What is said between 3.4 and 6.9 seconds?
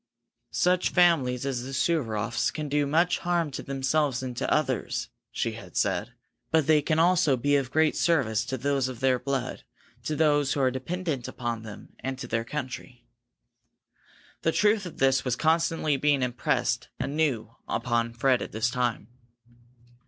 to themselves and to others," she had said. "But they